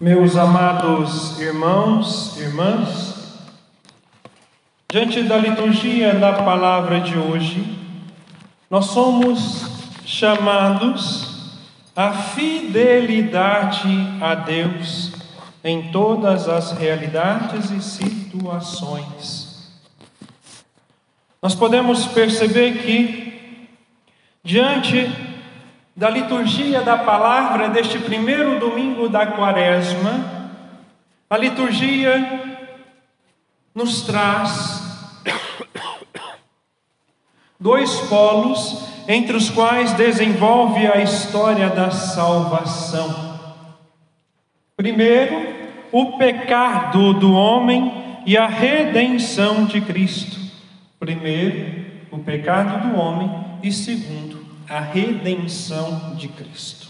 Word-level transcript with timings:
Meus 0.00 0.34
amados 0.34 1.38
irmãos, 1.38 2.34
irmãs, 2.38 3.38
diante 4.90 5.22
da 5.24 5.36
liturgia 5.36 6.14
da 6.14 6.42
palavra 6.42 7.02
de 7.02 7.18
hoje, 7.18 7.78
nós 8.70 8.86
somos 8.86 9.66
chamados 10.06 11.60
à 11.94 12.14
fidelidade 12.14 13.90
a 14.22 14.34
Deus 14.34 15.12
em 15.62 15.92
todas 15.92 16.48
as 16.48 16.72
realidades 16.72 17.70
e 17.70 17.82
situações. 17.82 19.70
Nós 21.42 21.54
podemos 21.54 22.06
perceber 22.06 22.78
que, 22.78 23.68
diante 24.42 25.29
da 26.00 26.08
liturgia 26.08 26.80
da 26.80 26.96
palavra 26.96 27.68
deste 27.68 27.98
primeiro 27.98 28.58
domingo 28.58 29.06
da 29.06 29.26
quaresma, 29.26 30.56
a 31.28 31.36
liturgia 31.36 32.40
nos 33.74 34.00
traz 34.00 34.82
dois 37.60 38.00
polos 38.08 38.82
entre 39.06 39.36
os 39.36 39.50
quais 39.50 39.92
desenvolve 39.92 40.86
a 40.86 41.02
história 41.02 41.68
da 41.68 41.90
salvação. 41.90 43.38
Primeiro, 44.78 45.36
o 45.92 46.16
pecado 46.16 47.12
do 47.12 47.34
homem 47.34 48.22
e 48.24 48.38
a 48.38 48.46
redenção 48.46 49.66
de 49.66 49.82
Cristo. 49.82 50.40
Primeiro, 50.98 51.84
o 52.10 52.20
pecado 52.20 52.88
do 52.88 52.98
homem 52.98 53.30
e 53.62 53.70
segundo, 53.70 54.39
a 54.70 54.78
redenção 54.78 56.14
de 56.14 56.28
Cristo. 56.28 56.86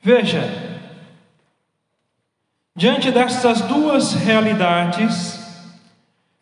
Veja, 0.00 0.80
diante 2.76 3.10
destas 3.10 3.62
duas 3.62 4.14
realidades, 4.14 5.36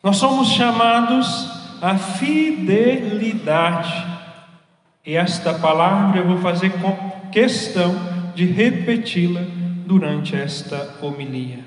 nós 0.03 0.19
somos 0.19 0.49
chamados 0.49 1.49
à 1.81 1.97
fidelidade. 1.97 3.95
E 5.07 5.17
esta 5.17 5.55
palavra 5.55 6.21
eu 6.21 6.27
vou 6.27 6.39
fazer 6.39 6.73
questão 7.33 7.95
de 8.35 8.45
repeti-la 8.45 9.41
durante 9.87 10.37
esta 10.37 10.99
homilia. 11.01 11.65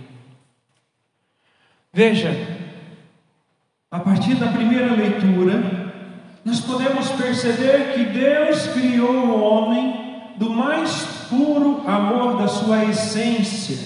Veja, 1.91 2.29
a 3.89 3.99
partir 3.99 4.35
da 4.35 4.51
primeira 4.51 4.93
leitura, 4.93 5.88
nós 6.43 6.59
podemos 6.61 7.09
perceber 7.11 7.93
que 7.93 8.05
Deus 8.05 8.67
criou 8.67 9.11
o 9.11 9.41
homem 9.41 10.33
do 10.37 10.49
mais 10.49 11.03
puro 11.29 11.83
amor 11.87 12.37
da 12.37 12.47
sua 12.47 12.85
essência. 12.85 13.77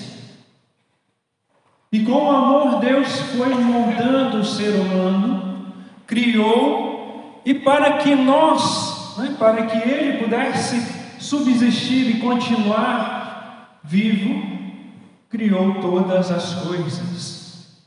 E 1.91 2.03
com 2.03 2.25
o 2.25 2.31
amor, 2.31 2.79
Deus 2.79 3.19
foi 3.35 3.49
moldando 3.49 4.37
o 4.37 4.45
ser 4.45 4.69
humano, 4.79 5.73
criou, 6.07 7.41
e 7.45 7.53
para 7.53 7.97
que 7.97 8.15
nós, 8.15 9.17
né, 9.17 9.35
para 9.37 9.65
que 9.65 9.77
ele 9.77 10.23
pudesse 10.23 10.81
subsistir 11.19 12.15
e 12.15 12.19
continuar 12.19 13.79
vivo, 13.83 14.41
criou 15.29 15.75
todas 15.81 16.31
as 16.31 16.55
coisas: 16.65 17.83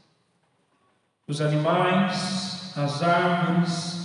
os 1.27 1.41
animais, 1.41 2.73
as 2.77 3.03
árvores, 3.03 3.96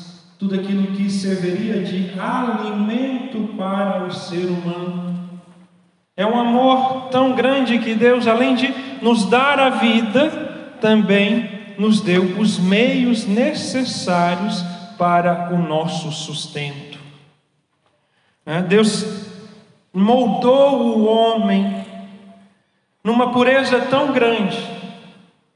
tudo 0.42 0.56
aquilo 0.56 0.88
que 0.88 1.08
serviria 1.08 1.84
de 1.84 2.20
alimento 2.20 3.54
para 3.56 4.06
o 4.06 4.12
ser 4.12 4.48
humano. 4.48 5.40
É 6.18 6.26
um 6.26 6.36
amor 6.36 7.10
tão 7.12 7.34
grande 7.36 7.78
que 7.78 7.94
Deus, 7.94 8.26
além 8.26 8.56
de 8.56 8.74
nos 9.04 9.26
dar 9.26 9.60
a 9.60 9.70
vida, 9.70 10.32
também 10.82 11.48
nos 11.78 12.02
deu 12.02 12.40
os 12.40 12.58
meios 12.58 13.28
necessários 13.28 14.64
para 14.98 15.54
o 15.54 15.60
nosso 15.60 16.12
sustento. 16.12 16.98
É, 18.44 18.64
Deus 18.64 19.06
moldou 19.94 20.98
o 20.98 21.06
homem 21.06 21.86
numa 23.04 23.32
pureza 23.32 23.80
tão 23.82 24.12
grande 24.12 24.58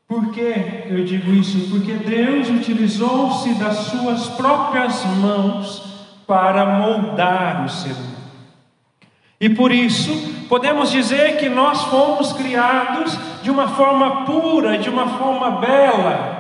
por 0.08 0.32
que 0.32 0.86
eu 0.88 1.04
digo 1.04 1.32
isso? 1.32 1.70
Porque 1.70 1.94
Deus 1.94 2.50
utilizou-se 2.50 3.54
das 3.56 3.78
suas 3.78 4.28
próprias 4.30 5.04
mãos 5.18 5.84
para 6.28 6.66
moldar 6.66 7.66
o 7.66 7.70
ser 7.70 7.92
humano. 7.92 8.16
E 9.40 9.50
por 9.50 9.72
isso, 9.72 10.12
podemos 10.48 10.92
dizer 10.92 11.38
que 11.38 11.50
nós 11.50 11.84
fomos 11.86 12.34
criados 12.34 13.18
de 13.42 13.52
uma 13.52 13.68
forma 13.70 14.26
pura, 14.26 14.78
de 14.78 14.90
uma 14.90 15.18
forma 15.18 15.52
bela. 15.60 16.36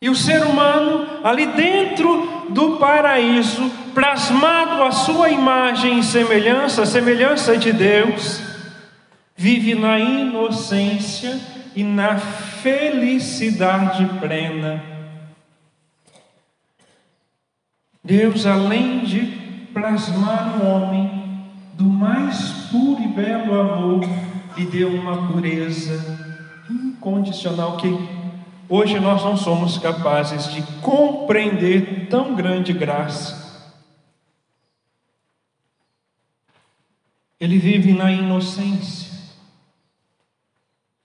E 0.00 0.08
o 0.08 0.14
ser 0.14 0.44
humano, 0.44 1.06
ali 1.24 1.46
dentro 1.46 2.46
do 2.50 2.76
paraíso, 2.76 3.68
plasmado 3.94 4.82
a 4.84 4.92
sua 4.92 5.30
imagem 5.30 5.98
e 5.98 6.04
semelhança, 6.04 6.86
semelhança 6.86 7.56
de 7.56 7.72
Deus, 7.72 8.47
vive 9.38 9.76
na 9.76 10.00
inocência 10.00 11.40
e 11.76 11.84
na 11.84 12.18
felicidade 12.18 14.04
plena. 14.18 14.82
Deus, 18.02 18.46
além 18.46 19.04
de 19.04 19.20
plasmar 19.72 20.60
o 20.60 20.66
homem 20.66 21.46
do 21.74 21.84
mais 21.84 22.50
puro 22.68 23.00
e 23.00 23.06
belo 23.06 23.60
amor, 23.60 24.00
lhe 24.56 24.66
deu 24.66 24.88
uma 24.88 25.28
pureza 25.28 26.18
incondicional 26.68 27.76
que 27.76 27.96
hoje 28.68 28.98
nós 28.98 29.22
não 29.22 29.36
somos 29.36 29.78
capazes 29.78 30.52
de 30.52 30.62
compreender 30.80 32.08
tão 32.10 32.34
grande 32.34 32.72
graça. 32.72 33.46
Ele 37.38 37.56
vive 37.56 37.92
na 37.92 38.10
inocência 38.10 39.07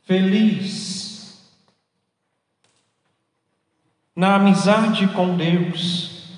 feliz 0.04 1.04
na 4.16 4.36
amizade 4.36 5.08
com 5.08 5.36
Deus, 5.36 6.30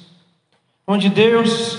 onde 0.88 1.10
Deus 1.10 1.78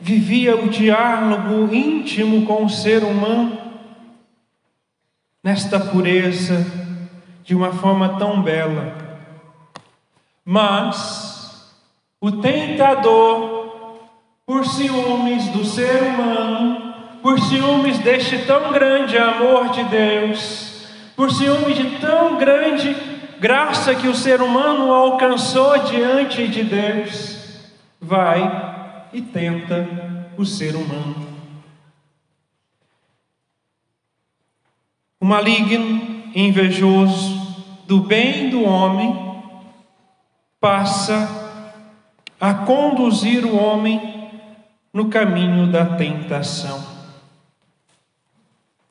vivia 0.00 0.56
o 0.56 0.68
diálogo 0.68 1.74
íntimo 1.74 2.44
com 2.44 2.66
o 2.66 2.70
ser 2.70 3.02
humano, 3.02 3.58
nesta 5.42 5.80
pureza, 5.80 6.66
de 7.42 7.54
uma 7.54 7.72
forma 7.72 8.18
tão 8.18 8.42
bela. 8.42 8.94
Mas 10.44 11.72
o 12.20 12.32
tentador, 12.32 14.00
por 14.44 14.66
ciúmes 14.66 15.48
do 15.48 15.64
ser 15.64 16.02
humano, 16.02 16.94
por 17.22 17.40
ciúmes 17.40 17.98
deste 18.00 18.38
tão 18.44 18.72
grande 18.72 19.16
amor 19.16 19.70
de 19.70 19.84
Deus, 19.84 20.65
por 21.16 21.32
ciúme 21.32 21.72
de 21.72 21.98
tão 21.98 22.36
grande 22.36 22.94
graça 23.40 23.94
que 23.94 24.06
o 24.06 24.14
ser 24.14 24.42
humano 24.42 24.92
alcançou 24.92 25.78
diante 25.78 26.46
de 26.46 26.62
Deus, 26.62 27.64
vai 28.00 29.08
e 29.12 29.22
tenta 29.22 29.88
o 30.36 30.44
ser 30.44 30.76
humano. 30.76 31.26
O 35.18 35.24
maligno, 35.24 36.30
invejoso 36.34 37.34
do 37.86 38.00
bem 38.00 38.50
do 38.50 38.62
homem, 38.62 39.42
passa 40.60 41.28
a 42.38 42.52
conduzir 42.52 43.44
o 43.44 43.56
homem 43.56 44.30
no 44.92 45.08
caminho 45.08 45.66
da 45.72 45.96
tentação. 45.96 46.95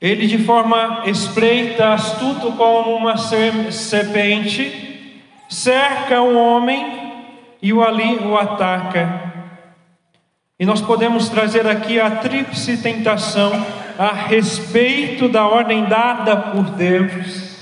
Ele, 0.01 0.27
de 0.27 0.37
forma 0.39 1.03
espreita, 1.05 1.93
astuto 1.93 2.51
como 2.53 2.95
uma 2.95 3.15
serpente, 3.17 5.21
cerca 5.49 6.21
o 6.21 6.37
homem 6.37 7.13
e 7.61 7.71
o 7.71 7.81
ali 7.81 8.17
o 8.17 8.37
ataca. 8.37 9.33
E 10.59 10.65
nós 10.65 10.81
podemos 10.81 11.29
trazer 11.29 11.67
aqui 11.67 11.99
a 11.99 12.11
tríplice 12.11 12.77
tentação 12.77 13.51
a 13.97 14.11
respeito 14.11 15.27
da 15.27 15.47
ordem 15.47 15.85
dada 15.85 16.35
por 16.35 16.63
Deus. 16.71 17.55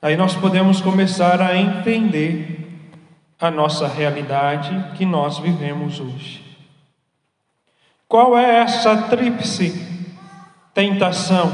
Aí 0.00 0.16
nós 0.16 0.34
podemos 0.34 0.80
começar 0.80 1.40
a 1.40 1.56
entender 1.56 2.58
a 3.40 3.50
nossa 3.50 3.86
realidade 3.86 4.96
que 4.96 5.06
nós 5.06 5.38
vivemos 5.38 6.00
hoje. 6.00 6.51
Qual 8.12 8.36
é 8.36 8.58
essa 8.58 8.94
tríplice 9.08 9.72
tentação? 10.74 11.50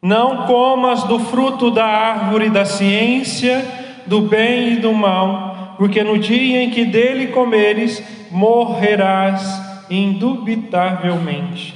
Não 0.00 0.46
comas 0.46 1.02
do 1.02 1.18
fruto 1.18 1.72
da 1.72 1.84
árvore 1.84 2.48
da 2.48 2.64
ciência, 2.64 3.66
do 4.06 4.20
bem 4.20 4.74
e 4.74 4.76
do 4.76 4.94
mal, 4.94 5.74
porque 5.76 6.04
no 6.04 6.16
dia 6.20 6.62
em 6.62 6.70
que 6.70 6.84
dele 6.84 7.32
comeres, 7.32 8.00
morrerás 8.30 9.42
indubitavelmente. 9.90 11.74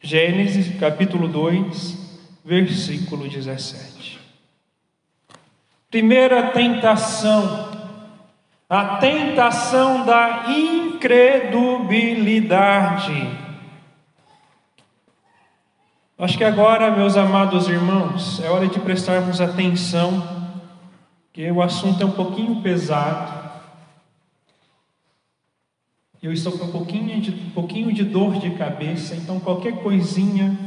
Gênesis 0.00 0.76
capítulo 0.80 1.28
2, 1.28 2.34
versículo 2.44 3.28
17. 3.28 4.18
Primeira 5.88 6.48
tentação, 6.48 7.70
a 8.72 8.96
tentação 8.96 10.04
da 10.06 10.46
incredulidade. 10.48 13.38
Acho 16.16 16.38
que 16.38 16.44
agora, 16.44 16.90
meus 16.90 17.18
amados 17.18 17.68
irmãos, 17.68 18.40
é 18.40 18.48
hora 18.48 18.66
de 18.66 18.80
prestarmos 18.80 19.42
atenção, 19.42 20.26
que 21.34 21.50
o 21.50 21.60
assunto 21.60 22.02
é 22.02 22.06
um 22.06 22.12
pouquinho 22.12 22.62
pesado. 22.62 23.60
Eu 26.22 26.32
estou 26.32 26.56
com 26.56 26.64
um 26.64 26.72
pouquinho 26.72 27.20
de, 27.20 27.30
um 27.30 27.50
pouquinho 27.50 27.92
de 27.92 28.04
dor 28.04 28.38
de 28.38 28.52
cabeça, 28.52 29.14
então 29.14 29.38
qualquer 29.38 29.82
coisinha 29.82 30.58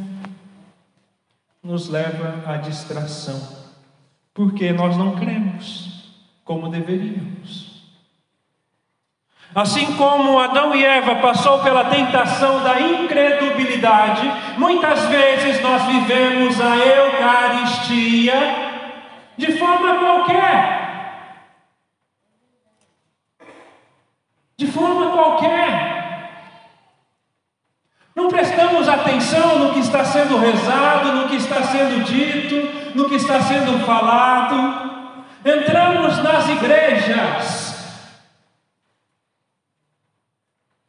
nos 1.63 1.89
leva 1.89 2.43
à 2.45 2.57
distração, 2.57 3.65
porque 4.31 4.71
nós 4.71 4.95
não 4.95 5.15
cremos 5.15 6.13
como 6.43 6.69
deveríamos. 6.69 7.64
Assim 9.55 9.95
como 9.95 10.37
Adão 10.37 10.75
e 10.75 10.83
Eva 10.83 11.15
passou 11.15 11.59
pela 11.59 11.85
tentação 11.85 12.61
da 12.61 12.81
incredulidade, 12.81 14.29
muitas 14.57 15.05
vezes 15.05 15.61
nós 15.61 15.81
vivemos 15.83 16.59
a 16.59 16.75
Eucaristia 16.75 18.33
de 19.37 19.57
forma 19.57 19.95
qualquer. 19.95 20.85
de 24.57 24.67
forma 24.67 25.11
qualquer. 25.11 25.95
Não 28.15 28.29
prestamos 28.29 28.87
atenção 28.87 29.59
no 29.59 29.73
que 29.73 29.79
está 29.79 30.05
sendo 30.05 30.37
rezado, 30.37 31.11
no 31.13 31.27
que 31.27 31.35
está 31.35 31.61
sendo 31.63 32.03
dito, 32.05 32.95
no 32.95 33.09
que 33.09 33.15
está 33.15 33.41
sendo 33.41 33.85
falado. 33.85 34.95
Entramos 35.43 36.23
nas 36.23 36.47
igrejas, 36.47 37.64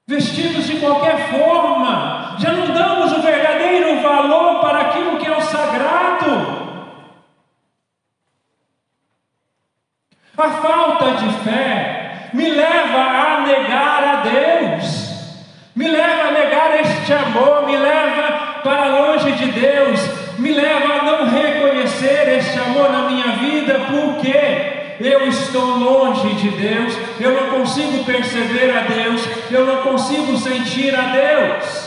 vestidos 0.09 0.67
de 0.67 0.77
qualquer 0.77 1.31
forma, 1.31 2.37
já 2.39 2.53
não 2.53 2.73
damos 2.73 3.13
o 3.13 3.23
verdadeiro 3.23 4.01
valor 4.01 4.61
para 4.61 4.83
aquilo 4.83 5.19
que 5.19 5.27
é 5.27 5.37
o 5.37 5.41
sagrado. 5.41 6.67
A 10.39 10.49
falta 10.49 11.13
de 11.13 11.29
fé 11.43 12.31
me 12.33 12.49
leva 12.51 13.01
a 13.01 13.41
negar 13.41 14.05
a 14.05 14.17
Deus, 14.21 15.45
me 15.75 15.89
leva 15.89 16.29
a 16.29 16.31
negar 16.31 16.81
este 16.81 17.13
amor, 17.13 17.67
me 17.67 17.77
leva 17.77 18.61
para 18.63 18.87
longe 18.87 19.33
de 19.33 19.47
Deus, 19.51 20.01
me 20.39 20.53
leva 20.53 21.01
a 21.01 21.03
não 21.03 21.29
reconhecer 21.29 22.29
este 22.39 22.59
amor 22.61 22.93
na 22.93 23.11
minha 23.11 23.33
vida, 23.39 23.81
porque 23.91 24.76
eu 25.01 25.27
estou 25.29 25.79
longe 25.79 26.35
de 26.35 26.51
Deus, 26.51 26.95
eu 27.21 27.33
não 27.33 27.59
consigo 27.59 28.05
perceber 28.05 28.71
a 28.71 28.81
Deus, 28.81 29.23
eu 29.51 29.67
não 29.67 29.83
consigo 29.83 30.37
sentir 30.37 30.95
a 30.95 31.03
Deus. 31.03 31.87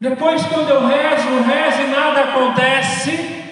Depois, 0.00 0.42
quando 0.46 0.70
eu 0.70 0.86
rezo, 0.86 1.42
rezo 1.42 1.82
e 1.82 1.86
nada 1.88 2.20
acontece, 2.20 3.44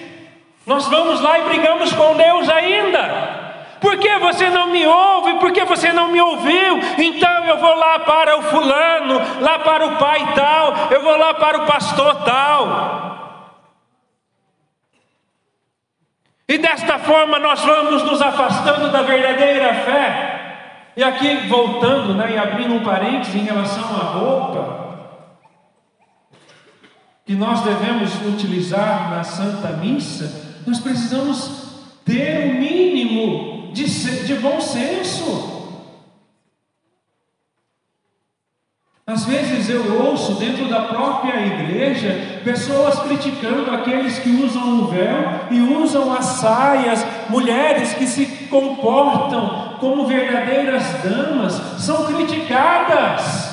nós 0.65 0.87
vamos 0.87 1.21
lá 1.21 1.39
e 1.39 1.43
brigamos 1.43 1.93
com 1.93 2.15
Deus 2.15 2.49
ainda. 2.49 3.39
Por 3.79 3.97
que 3.97 4.17
você 4.17 4.49
não 4.49 4.67
me 4.67 4.85
ouve? 4.85 5.35
Por 5.35 5.51
que 5.51 5.63
você 5.63 5.93
não 5.93 6.09
me 6.09 6.19
ouviu? 6.19 6.79
Então 6.97 7.45
eu 7.45 7.57
vou 7.59 7.75
lá 7.75 7.99
para 7.99 8.37
o 8.37 8.41
fulano, 8.43 9.21
lá 9.41 9.59
para 9.59 9.85
o 9.85 9.97
pai 9.97 10.33
tal, 10.35 10.91
eu 10.91 11.01
vou 11.01 11.17
lá 11.17 11.33
para 11.35 11.59
o 11.59 11.65
pastor 11.65 12.15
tal. 12.23 13.28
E 16.49 16.57
desta 16.57 16.97
forma 16.97 17.37
nós 17.37 17.63
vamos 17.63 18.01
nos 18.01 18.19
afastando 18.19 18.91
da 18.91 19.03
verdadeira 19.03 19.71
fé. 19.85 20.91
E 20.97 21.03
aqui 21.03 21.47
voltando, 21.47 22.15
né, 22.15 22.33
e 22.33 22.37
abrindo 22.39 22.73
um 22.73 22.83
parênteses 22.83 23.35
em 23.35 23.43
relação 23.43 23.83
à 23.83 24.03
roupa 24.05 24.79
que 27.23 27.35
nós 27.35 27.61
devemos 27.61 28.15
utilizar 28.25 29.11
na 29.11 29.23
Santa 29.23 29.67
Missa, 29.73 30.63
nós 30.65 30.79
precisamos 30.79 31.75
ter 32.03 32.47
o 32.47 32.49
um 32.49 32.59
mínimo 32.59 33.71
de, 33.71 33.85
de 34.25 34.33
bom 34.33 34.59
senso. 34.59 35.58
Às 39.09 39.25
vezes 39.25 39.67
eu 39.67 40.05
ouço 40.05 40.35
dentro 40.35 40.67
da 40.67 40.81
própria 40.81 41.43
igreja 41.43 42.41
pessoas 42.43 42.99
criticando 42.99 43.71
aqueles 43.71 44.19
que 44.19 44.29
usam 44.29 44.81
o 44.81 44.87
véu 44.87 45.47
e 45.49 45.59
usam 45.61 46.13
as 46.13 46.25
saias, 46.25 47.03
mulheres 47.27 47.91
que 47.95 48.05
se 48.05 48.27
comportam 48.51 49.77
como 49.79 50.05
verdadeiras 50.05 50.83
damas, 51.01 51.53
são 51.81 52.05
criticadas. 52.05 53.49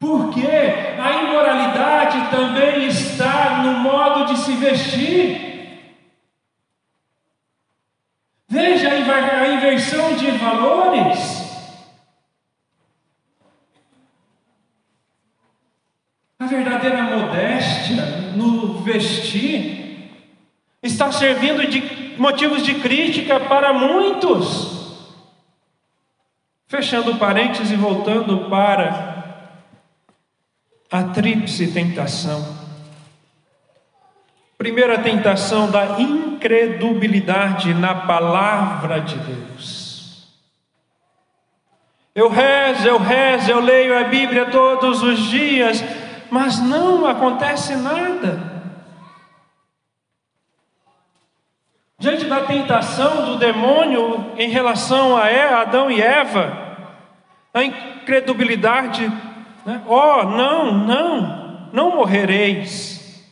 Porque 0.00 0.44
a 0.44 1.22
imoralidade 1.22 2.28
também 2.28 2.88
está 2.88 3.62
no 3.62 3.74
modo 3.74 4.24
de 4.24 4.40
se 4.40 4.52
vestir. 4.54 5.78
Veja 8.48 8.88
a 8.88 9.46
inversão 9.46 10.16
de 10.16 10.28
valores. 10.32 11.42
A 16.42 16.46
verdadeira 16.46 17.04
modéstia 17.04 18.04
no 18.34 18.82
vestir 18.82 20.10
está 20.82 21.11
servindo 21.22 21.64
de 21.68 22.16
motivos 22.18 22.64
de 22.64 22.74
crítica 22.74 23.38
para 23.38 23.72
muitos. 23.72 25.06
Fechando 26.66 27.14
parênteses 27.16 27.70
e 27.70 27.76
voltando 27.76 28.50
para 28.50 29.36
a 30.90 31.04
tríplice 31.04 31.68
tentação. 31.68 32.44
Primeira 34.58 34.98
tentação 34.98 35.70
da 35.70 36.00
incredulidade 36.00 37.72
na 37.72 37.94
palavra 37.94 39.00
de 39.00 39.16
Deus. 39.16 40.28
Eu 42.14 42.28
rezo, 42.28 42.88
eu 42.88 42.98
rezo, 42.98 43.50
eu 43.50 43.60
leio 43.60 43.96
a 43.96 44.04
Bíblia 44.04 44.46
todos 44.46 45.02
os 45.02 45.20
dias, 45.30 45.82
mas 46.30 46.58
não 46.58 47.06
acontece 47.06 47.76
nada. 47.76 48.61
Diante 52.02 52.24
da 52.24 52.40
tentação 52.40 53.26
do 53.26 53.36
demônio 53.38 54.32
em 54.36 54.50
relação 54.50 55.16
a 55.16 55.60
Adão 55.60 55.88
e 55.88 56.02
Eva, 56.02 56.76
a 57.54 57.62
incredulidade 57.62 59.08
né? 59.64 59.82
Oh, 59.86 60.24
não, 60.24 60.76
não, 60.76 61.70
não 61.72 61.96
morrereis. 61.96 63.24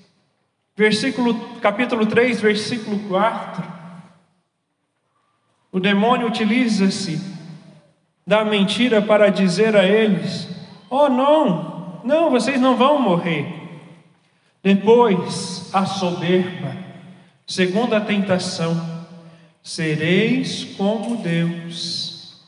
Versículo, 0.76 1.34
capítulo 1.60 2.06
3, 2.06 2.40
versículo 2.40 3.00
4. 3.08 3.62
O 5.72 5.80
demônio 5.80 6.28
utiliza-se 6.28 7.20
da 8.24 8.44
mentira 8.44 9.02
para 9.02 9.30
dizer 9.30 9.76
a 9.76 9.84
eles: 9.84 10.48
Oh, 10.88 11.08
não, 11.08 12.00
não, 12.04 12.30
vocês 12.30 12.60
não 12.60 12.76
vão 12.76 13.00
morrer. 13.00 13.56
Depois, 14.62 15.70
a 15.72 15.86
soberba, 15.86 16.76
segunda 17.50 18.00
tentação, 18.00 18.80
sereis 19.60 20.62
como 20.76 21.16
Deus 21.16 22.40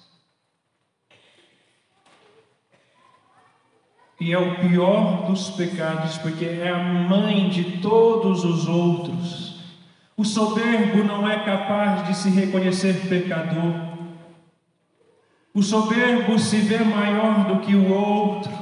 e 4.21 4.32
é 4.32 4.38
o 4.38 4.61
pior 4.61 5.26
dos 5.26 5.50
pecados, 5.50 6.18
porque 6.18 6.44
é 6.44 6.68
a 6.68 6.78
mãe 6.78 7.49
de 7.49 7.78
todos 7.78 8.44
os 8.44 8.68
outros. 8.68 9.56
O 10.16 10.25
soberbo 10.25 11.02
não 11.02 11.28
é 11.28 11.40
capaz 11.40 12.06
de 12.06 12.16
se 12.16 12.30
reconhecer 12.30 13.09
pecador. 13.09 13.75
O 15.52 15.64
soberbo 15.64 16.38
se 16.38 16.59
vê 16.59 16.78
maior 16.78 17.49
do 17.49 17.59
que 17.59 17.75
o 17.75 17.92
outro. 17.92 18.62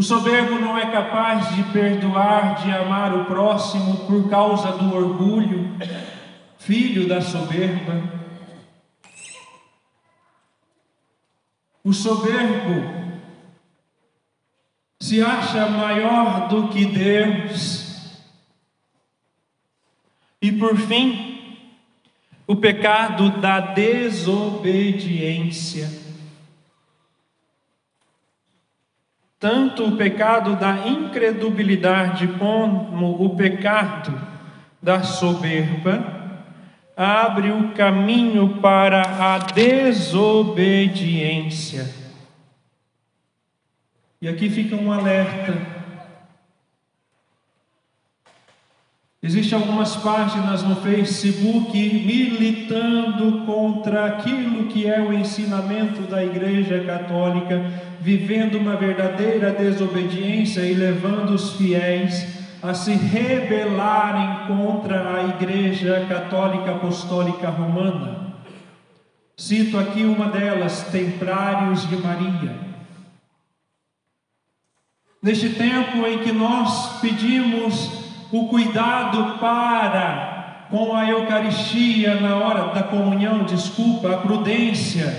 O 0.00 0.02
soberbo 0.02 0.58
não 0.58 0.76
é 0.78 0.90
capaz 0.90 1.54
de 1.54 1.62
perdoar, 1.74 2.62
de 2.62 2.72
amar 2.72 3.14
o 3.14 3.26
próximo 3.26 4.06
por 4.06 4.30
causa 4.30 4.72
do 4.72 4.94
orgulho, 4.94 5.76
filho 6.58 7.06
da 7.06 7.20
soberba. 7.20 8.02
O 11.84 11.92
soberbo 11.92 13.10
se 15.02 15.20
acha 15.20 15.66
maior 15.66 16.48
do 16.48 16.68
que 16.68 16.86
Deus. 16.86 18.16
E 20.40 20.50
por 20.50 20.78
fim, 20.78 21.58
o 22.46 22.56
pecado 22.56 23.38
da 23.38 23.60
desobediência. 23.60 25.99
Tanto 29.40 29.86
o 29.86 29.96
pecado 29.96 30.54
da 30.54 30.86
incredulidade 30.86 32.28
como 32.38 33.24
o 33.24 33.34
pecado 33.34 34.12
da 34.82 35.02
soberba 35.02 36.20
abre 36.94 37.50
o 37.50 37.72
caminho 37.72 38.60
para 38.60 39.00
a 39.00 39.38
desobediência. 39.38 41.88
E 44.20 44.28
aqui 44.28 44.50
fica 44.50 44.76
um 44.76 44.92
alerta 44.92 45.79
Existem 49.22 49.58
algumas 49.58 49.96
páginas 49.96 50.62
no 50.62 50.76
Facebook 50.76 51.76
militando 51.76 53.44
contra 53.44 54.06
aquilo 54.06 54.64
que 54.64 54.86
é 54.86 54.98
o 54.98 55.12
ensinamento 55.12 56.02
da 56.02 56.24
Igreja 56.24 56.82
Católica, 56.84 57.62
vivendo 58.00 58.56
uma 58.56 58.76
verdadeira 58.76 59.52
desobediência 59.52 60.62
e 60.62 60.72
levando 60.72 61.34
os 61.34 61.52
fiéis 61.52 62.40
a 62.62 62.72
se 62.72 62.92
rebelarem 62.92 64.46
contra 64.46 65.16
a 65.16 65.24
Igreja 65.28 66.06
Católica 66.08 66.70
Apostólica 66.70 67.50
Romana. 67.50 68.34
Cito 69.36 69.78
aqui 69.78 70.02
uma 70.02 70.28
delas, 70.30 70.84
Templários 70.84 71.86
de 71.86 71.96
Maria. 71.96 72.56
Neste 75.22 75.50
tempo 75.50 76.06
em 76.06 76.20
que 76.20 76.32
nós 76.32 77.00
pedimos 77.00 77.99
o 78.32 78.48
cuidado 78.48 79.38
para 79.38 80.66
com 80.70 80.94
a 80.94 81.08
Eucaristia 81.08 82.14
na 82.14 82.36
hora 82.36 82.72
da 82.72 82.82
comunhão, 82.84 83.42
desculpa, 83.42 84.14
a 84.14 84.16
prudência, 84.18 85.12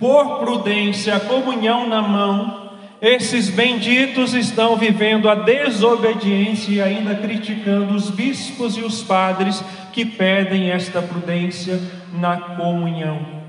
por 0.00 0.38
prudência, 0.38 1.16
a 1.16 1.20
comunhão 1.20 1.86
na 1.86 2.00
mão, 2.00 2.64
esses 3.00 3.50
benditos 3.50 4.32
estão 4.32 4.76
vivendo 4.76 5.28
a 5.28 5.34
desobediência 5.34 6.72
e 6.72 6.80
ainda 6.80 7.14
criticando 7.14 7.94
os 7.94 8.08
bispos 8.08 8.78
e 8.78 8.80
os 8.80 9.02
padres 9.02 9.62
que 9.92 10.06
pedem 10.06 10.70
esta 10.70 11.02
prudência 11.02 11.78
na 12.14 12.38
comunhão. 12.38 13.44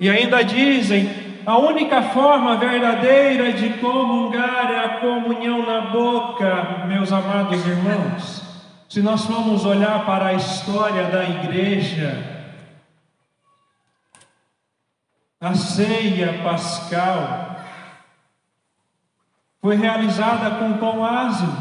E 0.00 0.08
ainda 0.08 0.42
dizem: 0.42 1.10
a 1.48 1.56
única 1.56 2.02
forma 2.10 2.58
verdadeira 2.58 3.54
de 3.54 3.70
comungar 3.78 4.70
é 4.70 4.84
a 4.84 5.00
comunhão 5.00 5.64
na 5.64 5.80
boca, 5.80 6.84
meus 6.86 7.10
amados 7.10 7.66
irmãos. 7.66 8.42
Se 8.86 9.00
nós 9.00 9.24
formos 9.24 9.64
olhar 9.64 10.04
para 10.04 10.26
a 10.26 10.34
história 10.34 11.04
da 11.04 11.24
igreja, 11.24 12.52
a 15.40 15.54
ceia 15.54 16.42
pascal 16.42 17.56
foi 19.62 19.76
realizada 19.76 20.56
com 20.56 20.76
pão 20.76 21.02
ázimo, 21.02 21.56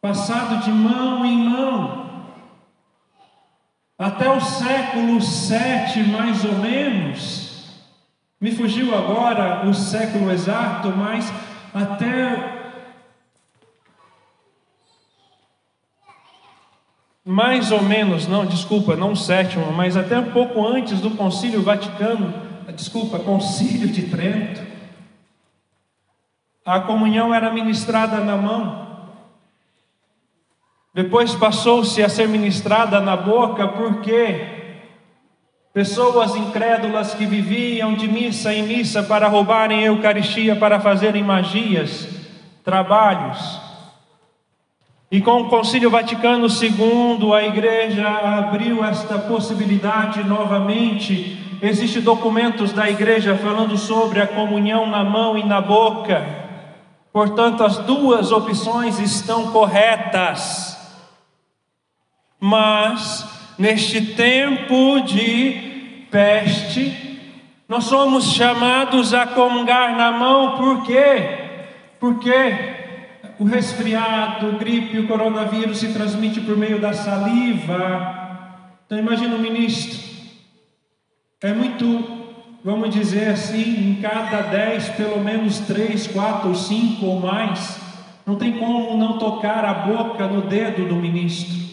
passado 0.00 0.64
de 0.64 0.72
mão 0.72 1.24
em 1.24 1.48
mão. 1.48 2.26
Até 3.96 4.28
o 4.28 4.40
século 4.40 5.20
VII, 5.20 6.08
mais 6.08 6.44
ou 6.44 6.54
menos, 6.54 7.47
me 8.40 8.52
fugiu 8.52 8.94
agora 8.94 9.66
o 9.66 9.74
século 9.74 10.30
exato, 10.30 10.88
mas 10.90 11.32
até 11.74 12.58
mais 17.24 17.70
ou 17.70 17.82
menos, 17.82 18.26
não, 18.26 18.46
desculpa, 18.46 18.96
não 18.96 19.14
sétimo, 19.14 19.70
mas 19.72 19.96
até 19.96 20.18
um 20.18 20.30
pouco 20.30 20.66
antes 20.66 21.00
do 21.00 21.10
Concílio 21.10 21.62
Vaticano, 21.62 22.32
desculpa, 22.74 23.18
Concílio 23.18 23.88
de 23.88 24.02
Trento, 24.02 24.62
a 26.64 26.80
comunhão 26.80 27.34
era 27.34 27.52
ministrada 27.52 28.18
na 28.18 28.36
mão. 28.36 28.88
Depois 30.94 31.34
passou-se 31.34 32.02
a 32.02 32.08
ser 32.08 32.28
ministrada 32.28 33.00
na 33.00 33.16
boca, 33.16 33.68
porque 33.68 34.57
Pessoas 35.72 36.34
incrédulas 36.34 37.14
que 37.14 37.26
viviam 37.26 37.94
de 37.94 38.08
missa 38.08 38.52
em 38.52 38.62
missa 38.62 39.02
para 39.02 39.28
roubarem 39.28 39.80
a 39.80 39.86
Eucaristia, 39.88 40.56
para 40.56 40.80
fazerem 40.80 41.22
magias, 41.22 42.08
trabalhos. 42.64 43.60
E 45.10 45.20
com 45.20 45.42
o 45.42 45.48
Concílio 45.48 45.90
Vaticano 45.90 46.46
II, 46.48 47.32
a 47.32 47.42
igreja 47.42 48.06
abriu 48.06 48.84
esta 48.84 49.18
possibilidade 49.18 50.22
novamente. 50.24 51.58
Existem 51.62 52.02
documentos 52.02 52.72
da 52.72 52.90
igreja 52.90 53.36
falando 53.36 53.76
sobre 53.76 54.20
a 54.20 54.26
comunhão 54.26 54.86
na 54.86 55.02
mão 55.02 55.38
e 55.38 55.44
na 55.44 55.60
boca. 55.60 56.26
Portanto, 57.12 57.64
as 57.64 57.78
duas 57.78 58.32
opções 58.32 58.98
estão 58.98 59.50
corretas. 59.50 60.76
Mas, 62.38 63.26
neste 63.58 64.00
tempo 64.14 65.00
de 65.00 66.06
peste, 66.10 67.08
nós 67.68 67.84
somos 67.84 68.32
chamados 68.32 69.12
a 69.12 69.26
comungar 69.26 69.96
na 69.96 70.12
mão, 70.12 70.56
por 70.56 70.86
quê? 70.86 71.38
Porque 71.98 72.32
o 73.38 73.44
resfriado, 73.44 74.48
o 74.48 74.58
gripe, 74.58 75.00
o 75.00 75.08
coronavírus 75.08 75.78
se 75.78 75.92
transmite 75.92 76.40
por 76.40 76.56
meio 76.56 76.80
da 76.80 76.92
saliva. 76.92 78.70
Então 78.86 78.98
imagina 78.98 79.34
o 79.34 79.38
ministro. 79.38 79.98
É 81.42 81.52
muito, 81.52 82.04
vamos 82.64 82.94
dizer 82.94 83.28
assim, 83.28 83.90
em 83.90 84.00
cada 84.00 84.40
dez, 84.42 84.88
pelo 84.90 85.22
menos 85.22 85.58
três, 85.60 86.06
quatro, 86.06 86.54
cinco 86.54 87.06
ou 87.06 87.20
mais. 87.20 87.78
Não 88.26 88.36
tem 88.36 88.52
como 88.52 88.96
não 88.96 89.18
tocar 89.18 89.64
a 89.64 89.74
boca 89.74 90.26
no 90.26 90.42
dedo 90.42 90.88
do 90.88 90.96
ministro. 90.96 91.67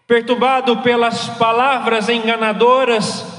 Perturbado 0.08 0.78
pelas 0.78 1.28
palavras 1.30 2.10
enganadoras, 2.10 3.33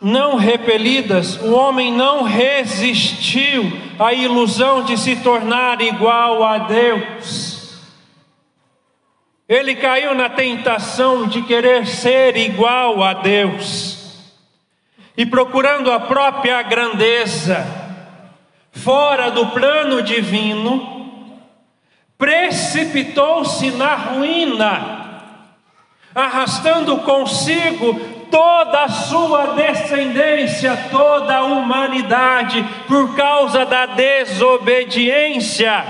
não 0.00 0.36
repelidas, 0.36 1.36
o 1.36 1.52
homem 1.54 1.92
não 1.92 2.22
resistiu 2.22 3.72
à 3.98 4.12
ilusão 4.12 4.84
de 4.84 4.96
se 4.96 5.16
tornar 5.16 5.80
igual 5.80 6.44
a 6.44 6.58
Deus. 6.58 7.56
Ele 9.48 9.76
caiu 9.76 10.14
na 10.14 10.28
tentação 10.28 11.26
de 11.26 11.42
querer 11.42 11.86
ser 11.86 12.36
igual 12.36 13.02
a 13.02 13.14
Deus 13.14 13.96
e 15.16 15.24
procurando 15.24 15.90
a 15.90 16.00
própria 16.00 16.60
grandeza, 16.62 17.66
fora 18.70 19.30
do 19.30 19.46
plano 19.46 20.02
divino, 20.02 21.40
precipitou-se 22.18 23.70
na 23.72 23.94
ruína, 23.94 25.32
arrastando 26.14 26.98
consigo 26.98 28.15
toda 28.30 28.84
a 28.84 28.88
sua 28.88 29.54
descendência, 29.54 30.76
toda 30.90 31.36
a 31.36 31.44
humanidade, 31.44 32.64
por 32.86 33.14
causa 33.14 33.64
da 33.64 33.86
desobediência. 33.86 35.84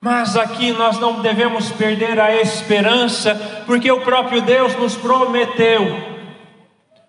Mas 0.00 0.36
aqui 0.36 0.72
nós 0.72 0.98
não 0.98 1.20
devemos 1.20 1.70
perder 1.72 2.20
a 2.20 2.40
esperança, 2.40 3.34
porque 3.66 3.90
o 3.90 4.00
próprio 4.02 4.40
Deus 4.40 4.76
nos 4.76 4.94
prometeu 4.94 6.18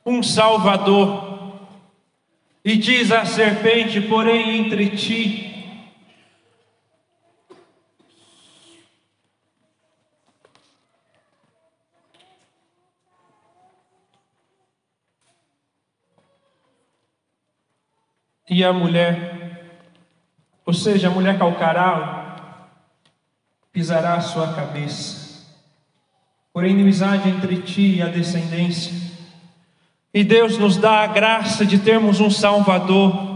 um 0.05 0.24
Salvador. 0.24 1.27
E 2.65 2.75
diz 2.75 3.12
a 3.12 3.25
serpente, 3.25 4.01
porém 4.01 4.57
entre 4.57 4.89
ti 4.89 5.49
e 18.50 18.63
a 18.63 18.74
mulher, 18.74 19.77
ou 20.65 20.74
seja, 20.74 21.08
a 21.08 21.12
mulher 21.12 21.38
calcará, 21.38 22.36
pisará 23.72 24.15
a 24.15 24.22
sua 24.22 24.53
cabeça. 24.53 25.46
Porém, 26.51 26.72
inimizade 26.72 27.29
entre 27.29 27.62
ti 27.62 27.98
e 27.98 28.01
a 28.01 28.08
descendência 28.08 29.10
e 30.13 30.24
Deus 30.24 30.58
nos 30.58 30.75
dá 30.75 31.03
a 31.03 31.08
graça 31.08 31.65
de 31.65 31.77
termos 31.77 32.20
um 32.20 32.29
Salvador. 32.29 33.27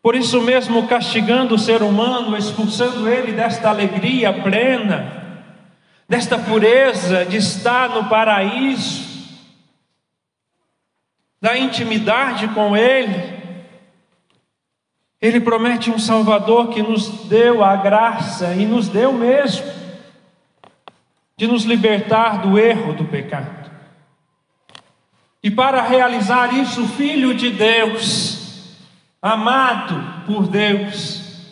Por 0.00 0.14
isso 0.14 0.40
mesmo, 0.40 0.86
castigando 0.86 1.54
o 1.54 1.58
ser 1.58 1.82
humano, 1.82 2.36
expulsando 2.36 3.08
ele 3.08 3.32
desta 3.32 3.70
alegria 3.70 4.32
plena, 4.32 5.50
desta 6.08 6.38
pureza 6.38 7.24
de 7.24 7.38
estar 7.38 7.88
no 7.88 8.04
paraíso, 8.04 9.03
da 11.44 11.58
intimidade 11.58 12.48
com 12.48 12.74
Ele, 12.74 13.38
Ele 15.20 15.38
promete 15.42 15.90
um 15.90 15.98
Salvador 15.98 16.68
que 16.68 16.82
nos 16.82 17.06
deu 17.26 17.62
a 17.62 17.76
graça 17.76 18.54
e 18.54 18.64
nos 18.64 18.88
deu 18.88 19.12
mesmo 19.12 19.70
de 21.36 21.46
nos 21.46 21.64
libertar 21.64 22.40
do 22.40 22.58
erro 22.58 22.94
do 22.94 23.04
pecado. 23.04 23.70
E 25.42 25.50
para 25.50 25.82
realizar 25.82 26.54
isso, 26.54 26.84
o 26.84 26.88
Filho 26.88 27.34
de 27.34 27.50
Deus, 27.50 28.78
amado 29.20 30.24
por 30.24 30.46
Deus, 30.46 31.50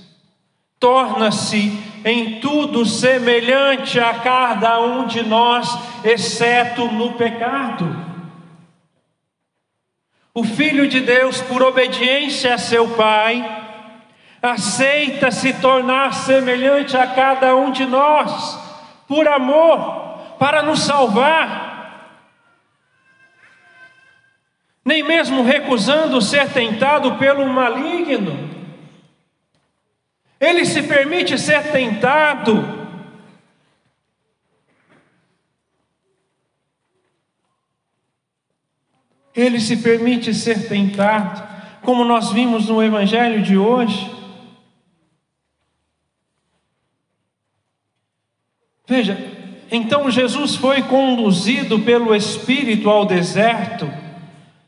torna-se 0.81 1.79
em 2.03 2.41
tudo 2.41 2.87
semelhante 2.87 4.01
a 4.01 4.15
cada 4.15 4.81
um 4.81 5.07
de 5.07 5.23
nós, 5.23 5.69
exceto 6.03 6.87
no 6.87 7.13
pecado. 7.13 8.12
O 10.35 10.45
Filho 10.45 10.89
de 10.89 11.01
Deus, 11.01 11.41
por 11.43 11.63
obediência 11.63 12.55
a 12.55 12.59
seu 12.59 12.89
Pai, 12.97 13.45
aceita 14.41 15.31
se 15.31 15.53
tornar 15.55 16.15
semelhante 16.15 16.97
a 16.97 17.07
cada 17.07 17.55
um 17.55 17.71
de 17.71 17.85
nós, 17.87 18.59
por 19.07 19.29
amor, 19.29 20.37
para 20.39 20.63
nos 20.63 20.81
salvar 20.81 21.73
nem 24.85 25.03
mesmo 25.03 25.43
recusando 25.43 26.21
ser 26.21 26.49
tentado 26.51 27.15
pelo 27.17 27.47
maligno. 27.47 28.51
Ele 30.41 30.65
se 30.65 30.83
permite 30.83 31.39
ser 31.39 31.71
tentado. 31.71 32.82
Ele 39.35 39.61
se 39.61 39.79
permite 39.79 40.35
ser 40.35 40.69
tentado, 40.69 41.43
como 41.83 42.05
nós 42.05 42.31
vimos 42.31 42.69
no 42.69 42.83
Evangelho 42.83 43.43
de 43.43 43.57
hoje. 43.57 44.11
Veja, 48.87 49.17
então 49.71 50.11
Jesus 50.11 50.55
foi 50.55 50.83
conduzido 50.83 51.79
pelo 51.81 52.15
Espírito 52.15 52.91
ao 52.91 53.07
deserto 53.07 53.91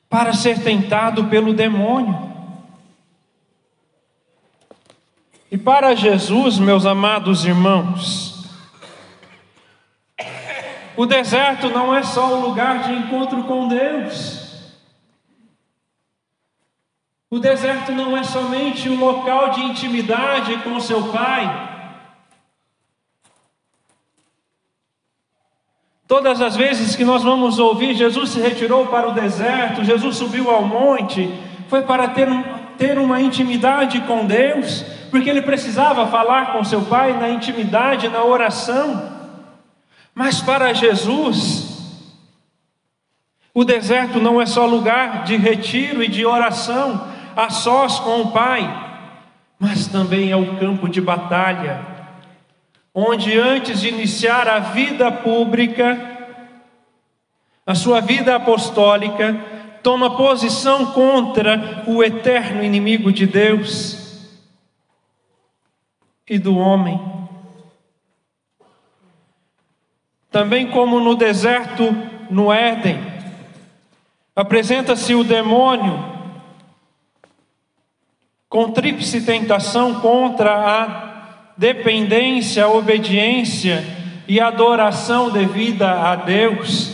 para 0.09 0.33
ser 0.33 0.63
tentado 0.63 1.25
pelo 1.25 1.53
demônio. 1.53 2.33
E 5.51 5.59
para 5.59 5.95
Jesus, 5.95 6.59
meus 6.59 6.87
amados 6.87 7.45
irmãos, 7.45 8.49
o 10.97 11.05
deserto 11.05 11.69
não 11.69 11.95
é 11.95 12.03
só 12.03 12.35
o 12.35 12.49
lugar 12.49 12.85
de 12.85 12.93
encontro 12.93 13.45
com 13.45 13.69
Deus. 13.69 14.44
O 17.35 17.41
deserto 17.41 17.91
não 17.91 18.17
é 18.17 18.23
somente 18.23 18.89
um 18.89 18.97
local 18.97 19.51
de 19.51 19.61
intimidade 19.61 20.57
com 20.59 20.79
seu 20.79 21.03
Pai. 21.09 21.69
Todas 26.07 26.41
as 26.41 26.55
vezes 26.55 26.95
que 26.95 27.05
nós 27.05 27.25
vamos 27.25 27.59
ouvir 27.59 27.93
Jesus 27.95 28.31
se 28.31 28.41
retirou 28.41 28.87
para 28.87 29.09
o 29.09 29.13
deserto, 29.15 29.83
Jesus 29.83 30.15
subiu 30.17 30.49
ao 30.49 30.63
monte, 30.63 31.29
foi 31.67 31.83
para 31.83 32.07
ter, 32.07 32.29
ter 32.79 33.01
uma 33.01 33.21
intimidade 33.21 34.01
com 34.03 34.25
Deus, 34.25 34.85
porque 35.11 35.29
ele 35.29 35.43
precisava 35.43 36.07
falar 36.07 36.53
com 36.53 36.63
seu 36.63 36.83
Pai 36.83 37.15
na 37.15 37.31
intimidade, 37.31 38.09
na 38.09 38.23
oração. 38.23 39.13
Mas 40.15 40.41
para 40.41 40.73
Jesus, 40.73 41.99
o 43.53 43.65
deserto 43.65 44.21
não 44.21 44.41
é 44.41 44.47
só 44.47 44.67
lugar 44.67 45.25
de 45.25 45.37
retiro 45.37 46.01
e 46.01 46.07
de 46.07 46.25
oração 46.25 47.13
a 47.37 47.51
sós 47.51 47.99
com 48.01 48.23
o 48.23 48.31
Pai, 48.33 48.63
mas 49.59 49.87
também 49.87 50.31
é 50.31 50.37
o 50.37 50.57
campo 50.57 50.89
de 50.89 51.01
batalha 51.01 51.95
onde 52.95 53.37
antes 53.37 53.81
de 53.81 53.89
iniciar 53.89 54.47
a 54.47 54.61
vida 54.61 55.11
pública, 55.11 55.99
a 57.67 57.75
sua 57.75 58.01
vida 58.01 58.37
apostólica, 58.37 59.35
toma 59.83 60.17
posição 60.17 60.93
contra 60.93 61.83
o 61.89 62.05
eterno 62.05 62.63
inimigo 62.63 63.13
de 63.13 63.27
Deus 63.27 64.31
e 66.29 66.39
do 66.39 66.57
homem. 66.57 67.01
Também, 70.31 70.71
como 70.71 71.01
no 71.01 71.17
deserto, 71.17 71.95
no 72.31 72.53
Éden, 72.53 72.99
apresenta-se 74.37 75.15
o 75.15 75.25
demônio 75.25 76.14
com 78.55 78.71
tríplice 78.71 79.21
tentação 79.23 79.95
contra 79.95 80.55
a 80.55 81.51
dependência, 81.57 82.69
obediência 82.69 83.85
e 84.29 84.39
adoração 84.39 85.29
devida 85.29 85.91
a 85.91 86.15
Deus. 86.15 86.93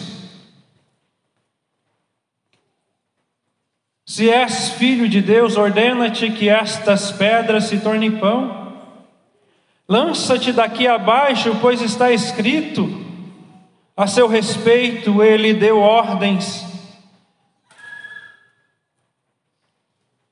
Se 4.07 4.31
és 4.31 4.70
filho 4.70 5.07
de 5.07 5.20
Deus, 5.20 5.59
ordena-te 5.59 6.31
que 6.31 6.49
estas 6.49 7.12
pedras 7.12 7.64
se 7.64 7.79
tornem 7.81 8.12
pão. 8.12 8.73
Lança-te 9.87 10.55
daqui 10.55 10.88
abaixo, 10.88 11.59
pois 11.61 11.83
está 11.83 12.11
escrito: 12.11 12.88
a 13.94 14.07
seu 14.07 14.27
respeito 14.27 15.23
ele 15.23 15.53
deu 15.53 15.79
ordens. 15.79 16.70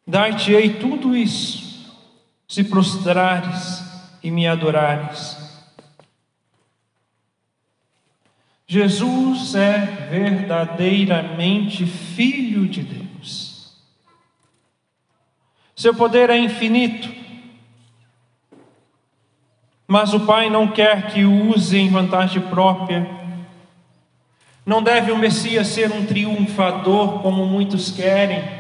Dar-te-ei 0.09 0.77
tudo 0.81 1.15
isso, 1.15 1.95
se 2.49 2.65
prostrares 2.65 3.85
e 4.23 4.31
me 4.31 4.47
adorares. 4.47 5.37
Jesus 8.67 9.55
é 9.55 10.09
verdadeiramente 10.11 11.85
Filho 11.85 12.67
de 12.67 12.85
Deus. 12.85 13.77
Seu 15.77 15.95
poder 15.95 16.31
é 16.31 16.39
infinito, 16.39 17.15
mas 19.87 20.15
o 20.15 20.21
Pai 20.21 20.49
não 20.49 20.69
quer 20.69 21.13
que 21.13 21.27
o 21.27 21.51
use 21.51 21.77
em 21.77 21.91
vantagem 21.91 22.41
própria. 22.41 23.07
Não 24.65 24.83
deve 24.83 25.13
o 25.13 25.19
Messias 25.19 25.67
ser 25.69 25.93
um 25.93 26.07
triunfador, 26.07 27.21
como 27.21 27.45
muitos 27.45 27.91
querem. 27.91 28.58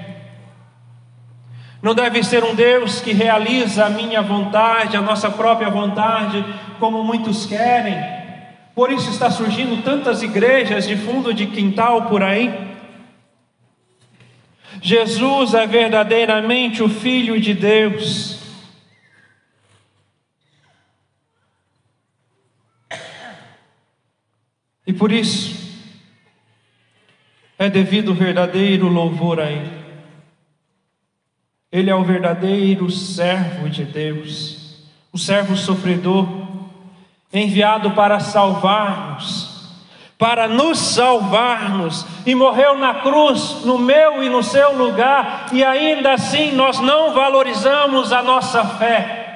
Não 1.80 1.94
deve 1.94 2.24
ser 2.24 2.42
um 2.42 2.54
Deus 2.54 3.00
que 3.00 3.12
realiza 3.12 3.86
a 3.86 3.90
minha 3.90 4.20
vontade, 4.20 4.96
a 4.96 5.00
nossa 5.00 5.30
própria 5.30 5.70
vontade, 5.70 6.44
como 6.80 7.04
muitos 7.04 7.46
querem. 7.46 7.96
Por 8.74 8.90
isso 8.90 9.10
está 9.10 9.30
surgindo 9.30 9.82
tantas 9.82 10.22
igrejas 10.22 10.86
de 10.86 10.96
fundo 10.96 11.32
de 11.32 11.46
quintal 11.46 12.06
por 12.06 12.22
aí. 12.22 12.68
Jesus 14.80 15.54
é 15.54 15.66
verdadeiramente 15.66 16.82
o 16.82 16.88
Filho 16.88 17.40
de 17.40 17.54
Deus. 17.54 18.38
E 24.86 24.92
por 24.92 25.12
isso 25.12 25.68
é 27.58 27.68
devido 27.68 28.14
verdadeiro 28.14 28.88
louvor 28.88 29.40
a 29.40 29.50
Ele. 29.50 29.77
Ele 31.70 31.90
é 31.90 31.94
o 31.94 32.04
verdadeiro 32.04 32.90
servo 32.90 33.68
de 33.68 33.84
Deus, 33.84 34.86
o 35.12 35.18
servo 35.18 35.56
sofredor 35.56 36.26
enviado 37.32 37.90
para 37.90 38.20
salvar-nos, 38.20 39.76
para 40.16 40.48
nos 40.48 40.78
salvar-nos, 40.78 42.06
e 42.24 42.34
morreu 42.34 42.76
na 42.78 42.94
cruz, 42.94 43.64
no 43.64 43.78
meu 43.78 44.22
e 44.22 44.30
no 44.30 44.42
seu 44.42 44.76
lugar, 44.76 45.46
e 45.52 45.62
ainda 45.62 46.14
assim 46.14 46.52
nós 46.52 46.80
não 46.80 47.12
valorizamos 47.12 48.12
a 48.12 48.22
nossa 48.22 48.64
fé. 48.64 49.26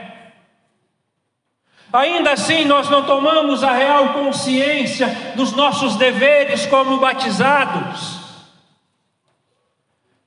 Ainda 1.93 2.33
assim, 2.33 2.65
nós 2.65 2.89
não 2.89 3.03
tomamos 3.03 3.63
a 3.63 3.71
real 3.73 4.15
consciência 4.15 5.35
dos 5.37 5.53
nossos 5.53 5.95
deveres 5.97 6.65
como 6.65 6.97
batizados. 6.97 8.22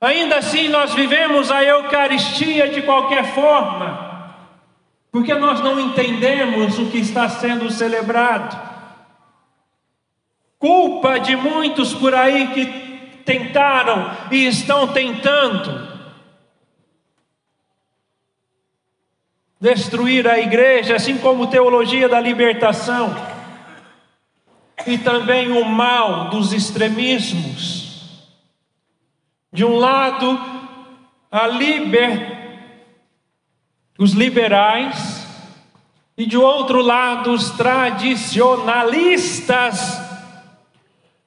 Ainda 0.06 0.36
assim, 0.36 0.68
nós 0.68 0.94
vivemos 0.94 1.50
a 1.50 1.64
Eucaristia 1.64 2.68
de 2.68 2.82
qualquer 2.82 3.24
forma 3.34 4.06
porque 5.10 5.34
nós 5.34 5.60
não 5.60 5.80
entendemos 5.80 6.78
o 6.78 6.90
que 6.90 6.98
está 6.98 7.26
sendo 7.26 7.70
celebrado. 7.70 8.54
Culpa 10.58 11.18
de 11.18 11.34
muitos 11.34 11.94
por 11.94 12.14
aí 12.14 12.48
que 12.48 12.66
tentaram 13.24 14.14
e 14.30 14.46
estão 14.46 14.86
tentando 14.88 15.88
destruir 19.58 20.28
a 20.28 20.38
igreja, 20.38 20.96
assim 20.96 21.16
como 21.16 21.46
teologia 21.46 22.08
da 22.08 22.20
libertação 22.20 23.16
e 24.86 24.98
também 24.98 25.50
o 25.50 25.64
mal 25.64 26.28
dos 26.28 26.52
extremismos. 26.52 27.85
De 29.56 29.64
um 29.64 29.76
lado, 29.78 30.38
a 31.32 31.46
liber 31.46 32.36
os 33.98 34.12
liberais, 34.12 35.26
e 36.14 36.26
de 36.26 36.36
outro 36.36 36.82
lado, 36.82 37.32
os 37.32 37.52
tradicionalistas, 37.52 39.98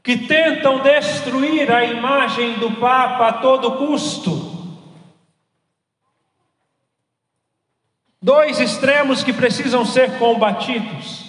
que 0.03 0.15
tentam 0.15 0.83
destruir 0.83 1.71
a 1.71 1.83
imagem 1.83 2.53
do 2.59 2.73
Papa 2.73 3.29
a 3.29 3.33
todo 3.33 3.77
custo. 3.77 4.77
Dois 8.21 8.59
extremos 8.59 9.23
que 9.23 9.33
precisam 9.33 9.83
ser 9.83 10.19
combatidos 10.19 11.28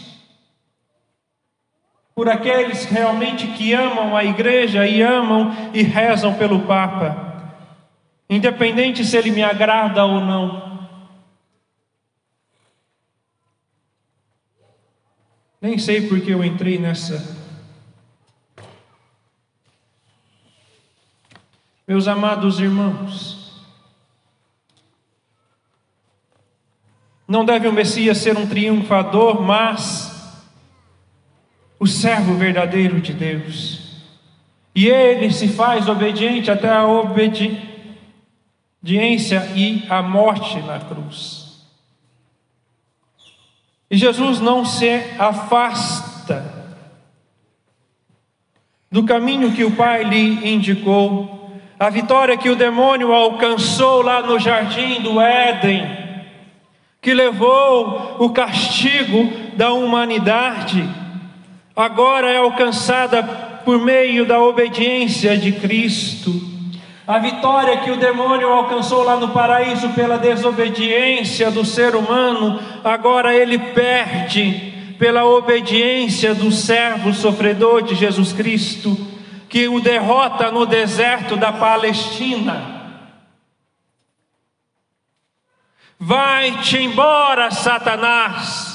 por 2.21 2.29
aqueles 2.29 2.85
realmente 2.85 3.47
que 3.47 3.73
amam 3.73 4.15
a 4.15 4.23
igreja 4.23 4.87
e 4.87 5.01
amam 5.01 5.71
e 5.73 5.83
rezam 5.83 6.35
pelo 6.35 6.67
Papa, 6.67 7.57
independente 8.29 9.07
se 9.07 9.17
ele 9.17 9.31
me 9.31 9.43
agrada 9.43 10.05
ou 10.05 10.21
não. 10.21 10.87
Nem 15.63 15.79
sei 15.79 16.09
porque 16.09 16.35
eu 16.35 16.45
entrei 16.45 16.79
nessa. 16.79 17.39
Meus 21.89 22.07
amados 22.07 22.61
irmãos, 22.61 23.65
não 27.27 27.47
deve 27.47 27.67
o 27.67 27.73
Messias 27.73 28.19
ser 28.19 28.37
um 28.37 28.47
triunfador, 28.47 29.41
mas 29.41 30.10
o 31.81 31.87
servo 31.87 32.35
verdadeiro 32.35 33.01
de 33.01 33.15
Deus. 33.15 33.81
E 34.75 34.87
ele 34.87 35.33
se 35.33 35.49
faz 35.49 35.89
obediente 35.89 36.51
até 36.51 36.69
a 36.71 36.87
obediência 36.87 37.63
e 39.57 39.87
a 39.89 40.03
morte 40.03 40.61
na 40.61 40.79
cruz. 40.79 41.65
E 43.91 43.97
Jesus 43.97 44.39
não 44.41 44.65
se 44.65 45.03
afasta 45.19 46.61
do 48.91 49.05
caminho 49.05 49.53
que 49.53 49.65
o 49.65 49.71
Pai 49.71 50.05
lhe 50.05 50.53
indicou, 50.53 51.51
a 51.79 51.89
vitória 51.89 52.37
que 52.37 52.51
o 52.51 52.57
demônio 52.57 53.13
alcançou 53.13 54.03
lá 54.03 54.21
no 54.21 54.39
jardim 54.39 55.01
do 55.01 55.19
Éden, 55.21 55.99
que 57.01 57.15
levou 57.15 58.17
o 58.19 58.31
castigo 58.31 59.33
da 59.57 59.73
humanidade, 59.73 61.00
agora 61.81 62.31
é 62.31 62.37
alcançada 62.37 63.23
por 63.65 63.79
meio 63.79 64.27
da 64.27 64.41
obediência 64.41 65.37
de 65.37 65.53
Cristo. 65.53 66.33
A 67.07 67.19
vitória 67.19 67.79
que 67.79 67.91
o 67.91 67.97
demônio 67.97 68.49
alcançou 68.53 69.03
lá 69.03 69.17
no 69.17 69.31
paraíso 69.31 69.89
pela 69.91 70.17
desobediência 70.17 71.51
do 71.51 71.65
ser 71.65 71.97
humano, 71.97 72.61
agora 72.85 73.35
ele 73.35 73.59
perde 73.59 74.95
pela 74.97 75.25
obediência 75.25 76.35
do 76.35 76.53
servo 76.53 77.13
sofredor 77.13 77.83
de 77.83 77.95
Jesus 77.95 78.33
Cristo, 78.33 78.97
que 79.49 79.67
o 79.67 79.81
derrota 79.81 80.53
no 80.53 80.65
deserto 80.65 81.37
da 81.37 81.51
Palestina. 81.51 82.81
Vai-te 85.99 86.79
embora, 86.79 87.51
Satanás, 87.51 88.70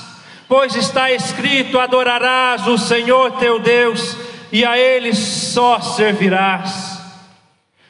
pois 0.47 0.75
está 0.75 1.12
escrito: 1.12 1.79
adorarás 1.79 2.67
o 2.67 2.77
Senhor 2.77 3.31
teu 3.34 3.60
Deus 3.60 4.17
e 4.51 4.63
a 4.65 4.77
Ele 4.77 5.13
só 5.13 5.79
servirás. 5.79 6.95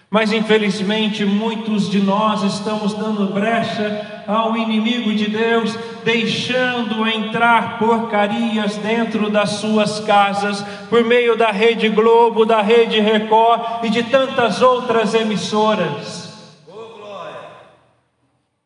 Mas 0.09 0.31
infelizmente 0.31 1.25
muitos 1.25 1.89
de 1.89 1.99
nós 1.99 2.41
estamos 2.43 2.93
dando 2.93 3.33
brecha 3.33 4.23
ao 4.27 4.55
inimigo 4.55 5.13
de 5.13 5.29
Deus, 5.29 5.77
deixando 6.03 7.05
entrar 7.07 7.77
porcarias 7.77 8.77
dentro 8.77 9.29
das 9.29 9.49
suas 9.51 9.99
casas, 9.99 10.63
por 10.89 11.03
meio 11.03 11.35
da 11.35 11.51
Rede 11.51 11.89
Globo, 11.89 12.45
da 12.45 12.61
Rede 12.61 12.99
Record 12.99 13.83
e 13.83 13.89
de 13.89 14.03
tantas 14.03 14.61
outras 14.61 15.13
emissoras. 15.13 16.34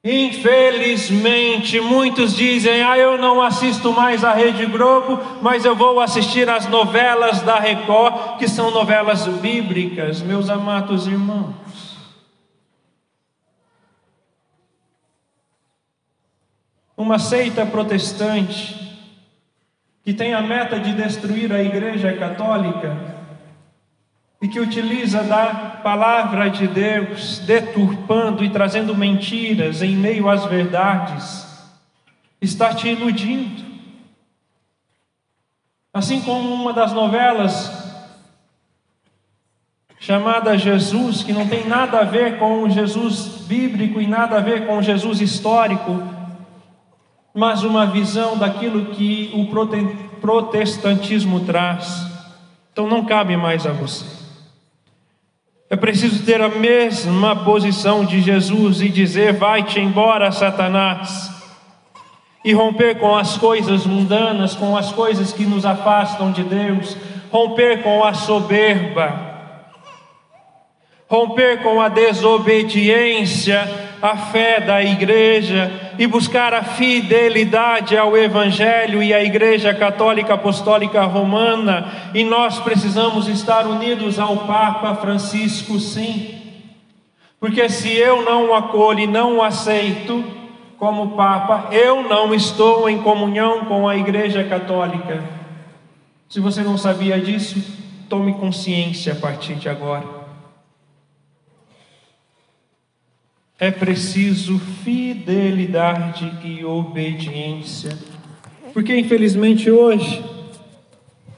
Infelizmente, 0.04 1.82
muitos 1.82 2.36
dizem: 2.36 2.82
Ah, 2.84 2.98
eu 2.98 3.18
não 3.18 3.42
assisto 3.42 3.92
mais 3.92 4.24
a 4.24 4.34
Rede 4.34 4.66
Globo, 4.66 5.20
mas 5.42 5.66
eu 5.66 5.76
vou 5.76 6.00
assistir 6.00 6.50
as 6.50 6.68
novelas 6.68 7.42
da 7.42 7.60
Record, 7.60 8.38
que 8.38 8.48
são 8.48 8.72
novelas 8.72 9.28
bíblicas, 9.28 10.22
meus 10.22 10.50
amados 10.50 11.06
irmãos. 11.06 11.54
Uma 16.96 17.20
seita 17.20 17.66
protestante 17.66 18.78
que 20.04 20.14
tem 20.14 20.34
a 20.34 20.42
meta 20.42 20.80
de 20.80 20.94
destruir 20.94 21.52
a 21.52 21.62
Igreja 21.62 22.14
Católica 22.14 23.19
e 24.42 24.48
que 24.48 24.60
utiliza 24.60 25.24
da 25.24 25.80
palavra 25.84 26.50
de 26.50 26.68
Deus, 26.68 27.40
deturpando 27.40 28.44
e 28.44 28.50
trazendo 28.50 28.96
mentiras 28.96 29.82
em 29.82 29.96
meio 29.96 30.30
às 30.30 30.46
verdades, 30.46 31.46
está 32.42 32.74
te 32.74 32.88
iludindo. 32.88 33.64
Assim 35.94 36.22
como 36.22 36.54
uma 36.54 36.72
das 36.72 36.94
novelas 36.94 37.78
chamada 40.00 40.58
Jesus, 40.58 41.24
que 41.24 41.34
não 41.34 41.46
tem 41.48 41.68
nada 41.68 42.00
a 42.00 42.04
ver 42.06 42.40
com 42.40 42.64
o 42.64 42.70
Jesus 42.70 43.46
bíblico 43.46 44.00
e 44.00 44.08
nada 44.08 44.38
a 44.38 44.40
ver 44.40 44.66
com 44.66 44.78
o 44.78 44.82
Jesus 44.82 45.20
histórico, 45.20 46.02
mas 47.34 47.64
uma 47.64 47.86
visão 47.86 48.38
daquilo 48.38 48.94
que 48.94 49.30
o 49.34 50.20
protestantismo 50.22 51.42
traz. 51.42 52.06
Então 52.72 52.88
não 52.88 53.04
cabe 53.04 53.36
mais 53.36 53.66
a 53.66 53.74
você. 53.74 54.19
Preciso 55.80 56.26
ter 56.26 56.42
a 56.42 56.50
mesma 56.50 57.36
posição 57.38 58.06
de 58.06 58.22
Jesus 58.22 58.82
e 58.82 58.90
dizer: 58.90 59.34
Vai-te 59.34 59.80
embora, 59.80 60.32
Satanás, 60.32 61.32
e 62.44 62.54
romper 62.54 63.00
com 63.00 63.16
as 63.16 63.38
coisas 63.38 63.86
mundanas, 63.86 64.56
com 64.56 64.76
as 64.76 64.92
coisas 64.92 65.34
que 65.34 65.46
nos 65.46 65.66
afastam 65.66 66.32
de 66.32 66.44
Deus, 66.44 66.96
romper 67.32 67.84
com 67.84 68.04
a 68.04 68.14
soberba 68.14 69.30
romper 71.10 71.64
com 71.64 71.82
a 71.82 71.90
desobediência 71.90 73.89
à 74.02 74.16
fé 74.16 74.60
da 74.60 74.82
igreja 74.84 75.72
e 75.98 76.08
buscar 76.08 76.54
a 76.54 76.64
fidelidade 76.64 77.98
ao 77.98 78.18
Evangelho 78.18 79.04
e 79.04 79.14
à 79.14 79.24
Igreja 79.24 79.74
Católica 79.74 80.36
Apostólica 80.36 81.04
Romana, 81.04 82.12
e 82.14 82.24
nós 82.24 82.60
precisamos 82.60 83.28
estar 83.28 83.68
unidos 83.68 84.18
ao 84.20 84.38
Papa 84.38 84.96
Francisco, 84.96 85.80
sim, 85.80 86.40
porque 87.40 87.70
se 87.70 87.94
eu 87.94 88.24
não 88.24 88.50
o 88.50 88.54
acolho 88.54 89.00
e 89.00 89.08
não 89.08 89.38
o 89.38 89.44
aceito 89.44 90.24
como 90.78 91.18
Papa, 91.18 91.68
eu 91.72 92.04
não 92.04 92.34
estou 92.34 92.90
em 92.90 93.00
comunhão 93.00 93.66
com 93.66 93.88
a 93.88 93.98
Igreja 93.98 94.44
Católica. 94.44 95.24
Se 96.30 96.40
você 96.40 96.62
não 96.62 96.78
sabia 96.78 97.20
disso, 97.20 97.62
tome 98.08 98.34
consciência 98.34 99.14
a 99.14 99.16
partir 99.16 99.56
de 99.56 99.68
agora. 99.68 100.19
É 103.60 103.70
preciso 103.70 104.58
fidelidade 104.58 106.32
e 106.46 106.64
obediência. 106.64 107.92
Porque 108.74 108.98
infelizmente 108.98 109.70
hoje, 109.70 110.24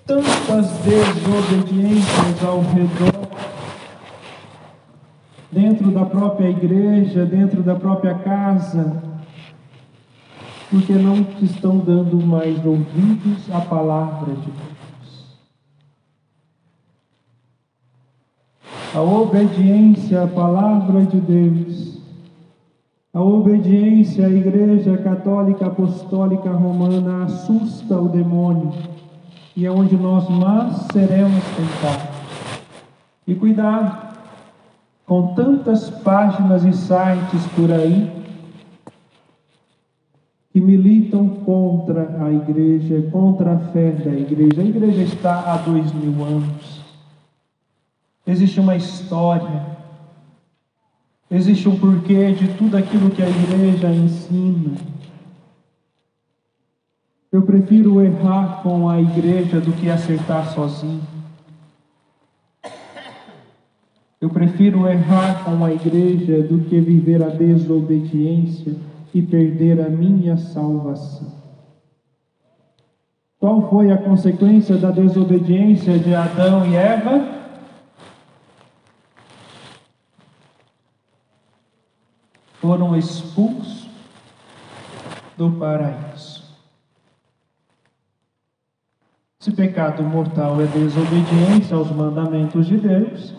tantas 0.06 0.70
desobediências 0.80 2.44
ao 2.46 2.62
redor, 2.62 3.28
dentro 5.52 5.90
da 5.90 6.06
própria 6.06 6.50
igreja, 6.50 7.26
dentro 7.26 7.64
da 7.64 7.74
própria 7.74 8.14
casa, 8.14 9.02
porque 10.70 10.94
não 10.94 11.26
estão 11.42 11.80
dando 11.80 12.18
mais 12.18 12.64
ouvidos 12.64 13.52
à 13.52 13.62
palavra 13.62 14.36
de 14.36 14.46
Deus. 14.46 14.72
A 18.94 19.02
obediência 19.02 20.24
à 20.24 20.28
palavra 20.28 21.04
de 21.06 21.20
Deus 21.20 22.01
a 23.14 23.22
obediência 23.22 24.26
à 24.26 24.30
Igreja 24.30 24.98
Católica 24.98 25.66
Apostólica 25.66 26.50
Romana 26.50 27.26
assusta 27.26 28.00
o 28.00 28.08
demônio 28.08 28.72
e 29.56 29.66
é 29.66 29.72
onde 29.72 29.98
nós 29.98 30.30
mais 30.30 30.78
seremos 30.94 31.44
tentados. 31.44 32.22
E 33.28 33.36
cuidado 33.36 34.16
com 35.06 35.34
tantas 35.34 35.90
páginas 35.90 36.64
e 36.64 36.72
sites 36.72 37.46
por 37.54 37.70
aí 37.70 38.10
que 40.54 40.62
militam 40.62 41.28
contra 41.30 42.24
a 42.24 42.32
igreja, 42.32 43.10
contra 43.12 43.54
a 43.54 43.60
fé 43.72 43.92
da 43.92 44.12
igreja. 44.12 44.62
A 44.62 44.66
igreja 44.66 45.02
está 45.02 45.52
há 45.52 45.58
dois 45.58 45.92
mil 45.92 46.24
anos. 46.24 46.82
Existe 48.26 48.60
uma 48.60 48.76
história 48.76 49.71
Existe 51.32 51.70
um 51.70 51.80
porquê 51.80 52.34
de 52.34 52.50
tudo 52.58 52.76
aquilo 52.76 53.10
que 53.10 53.24
a 53.24 53.30
igreja 53.30 53.90
ensina. 53.90 54.74
Eu 57.32 57.44
prefiro 57.44 58.02
errar 58.02 58.62
com 58.62 58.90
a 58.90 59.00
igreja 59.00 59.62
do 59.62 59.72
que 59.72 59.90
acertar 59.90 60.54
sozinho. 60.54 61.02
Eu 64.20 64.30
prefiro 64.30 64.86
errar 64.86 65.46
com 65.46 65.64
a 65.64 65.72
igreja 65.72 66.44
do 66.44 66.66
que 66.66 66.78
viver 66.82 67.24
a 67.24 67.30
desobediência 67.30 68.76
e 69.14 69.22
perder 69.22 69.80
a 69.80 69.90
minha 69.90 70.36
salvação. 70.36 71.32
Qual 73.40 73.70
foi 73.70 73.90
a 73.90 73.98
consequência 73.98 74.76
da 74.76 74.92
desobediência 74.92 75.98
de 75.98 76.14
Adão 76.14 76.70
e 76.70 76.76
Eva? 76.76 77.31
Foram 82.62 82.96
expulsos 82.96 83.90
do 85.36 85.50
paraíso. 85.52 86.44
Se 89.40 89.52
pecado 89.52 90.04
mortal 90.04 90.62
é 90.62 90.68
desobediência 90.68 91.76
aos 91.76 91.90
mandamentos 91.90 92.68
de 92.68 92.78
Deus, 92.78 93.34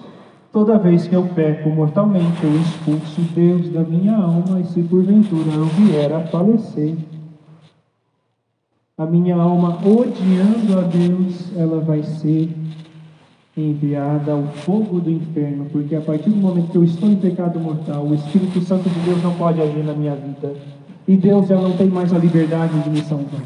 toda 0.51 0.77
vez 0.77 1.07
que 1.07 1.15
eu 1.15 1.29
peco 1.29 1.71
mortalmente, 1.71 2.43
eu 2.43 2.57
expulso 2.61 3.21
Deus 3.33 3.69
da 3.69 3.85
minha 3.85 4.17
alma, 4.17 4.59
e 4.59 4.65
se 4.65 4.83
porventura 4.83 5.53
eu 5.53 5.67
vier 5.67 6.13
a 6.13 6.27
falecer, 6.27 6.97
a 8.99 9.07
minha 9.07 9.37
alma 9.37 9.79
odiando 9.87 10.81
a 10.81 10.83
Deus, 10.83 11.57
ela 11.57 11.81
vai 11.81 12.03
ser 12.03 12.53
enviada 13.57 14.33
ao 14.33 14.45
fogo 14.45 15.01
do 15.01 15.11
inferno, 15.11 15.67
porque 15.71 15.95
a 15.95 16.01
partir 16.01 16.31
do 16.31 16.37
momento 16.37 16.71
que 16.71 16.79
eu 16.79 16.85
estou 16.85 17.09
em 17.11 17.17
pecado 17.17 17.61
mortal, 17.61 18.07
o 18.07 18.15
Espírito 18.15 18.61
Santo 18.63 18.89
de 18.89 19.01
Deus 19.01 19.23
não 19.23 19.35
pode 19.35 19.61
agir 19.61 19.85
na 19.85 19.93
minha 19.93 20.15
vida. 20.15 20.55
E 21.07 21.17
Deus 21.17 21.49
já 21.49 21.57
não 21.57 21.77
tem 21.77 21.89
mais 21.89 22.13
a 22.13 22.19
liberdade 22.19 22.79
de 22.81 22.91
me 22.91 23.03
salvar. 23.03 23.43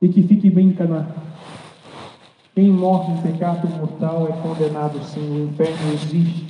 E 0.00 0.08
que 0.08 0.22
fique 0.22 0.48
bem 0.50 0.72
canado. 0.72 1.14
Quem 2.54 2.70
morre 2.70 3.14
em 3.14 3.22
pecado 3.22 3.68
mortal 3.68 4.28
é 4.28 4.32
condenado 4.32 5.02
sim, 5.04 5.20
o 5.20 5.44
inferno 5.44 5.92
existe. 5.92 6.46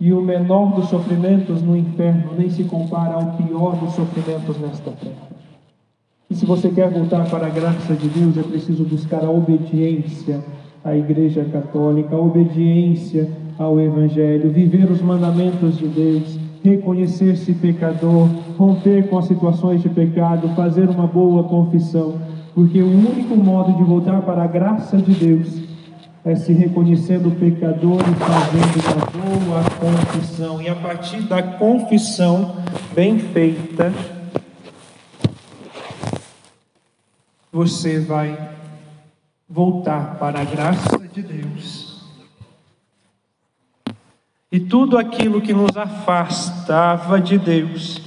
E 0.00 0.12
o 0.12 0.20
menor 0.20 0.74
dos 0.74 0.88
sofrimentos 0.88 1.62
no 1.62 1.76
inferno 1.76 2.34
nem 2.36 2.50
se 2.50 2.64
compara 2.64 3.14
ao 3.14 3.32
pior 3.32 3.76
dos 3.76 3.94
sofrimentos 3.94 4.58
nesta 4.58 4.90
terra. 4.92 5.41
E 6.32 6.34
se 6.34 6.46
você 6.46 6.70
quer 6.70 6.88
voltar 6.88 7.28
para 7.28 7.46
a 7.46 7.50
graça 7.50 7.92
de 7.92 8.08
Deus, 8.08 8.38
é 8.38 8.42
preciso 8.42 8.84
buscar 8.84 9.22
a 9.22 9.30
obediência 9.30 10.42
à 10.82 10.96
Igreja 10.96 11.44
Católica, 11.44 12.16
a 12.16 12.18
obediência 12.18 13.28
ao 13.58 13.78
Evangelho, 13.78 14.50
viver 14.50 14.90
os 14.90 15.02
mandamentos 15.02 15.76
de 15.76 15.86
Deus, 15.86 16.38
reconhecer-se 16.64 17.52
pecador, 17.52 18.30
romper 18.56 19.10
com 19.10 19.18
as 19.18 19.26
situações 19.26 19.82
de 19.82 19.90
pecado, 19.90 20.48
fazer 20.56 20.88
uma 20.88 21.06
boa 21.06 21.44
confissão, 21.44 22.14
porque 22.54 22.80
o 22.80 22.88
único 22.88 23.36
modo 23.36 23.76
de 23.76 23.84
voltar 23.84 24.22
para 24.22 24.44
a 24.44 24.46
graça 24.46 24.96
de 24.96 25.12
Deus 25.12 25.60
é 26.24 26.34
se 26.34 26.54
reconhecendo 26.54 27.30
pecador 27.38 28.00
e 28.00 28.14
fazendo 28.14 28.86
uma 28.96 29.50
boa 29.50 29.64
confissão. 29.78 30.62
E 30.62 30.68
a 30.70 30.74
partir 30.76 31.20
da 31.24 31.42
confissão 31.42 32.52
bem 32.94 33.18
feita, 33.18 33.92
você 37.52 38.00
vai 38.00 38.50
voltar 39.46 40.16
para 40.18 40.40
a 40.40 40.44
graça 40.44 40.98
de 41.12 41.22
Deus. 41.22 42.00
E 44.50 44.58
tudo 44.58 44.96
aquilo 44.96 45.42
que 45.42 45.52
nos 45.52 45.76
afastava 45.76 47.20
de 47.20 47.38
Deus 47.38 48.00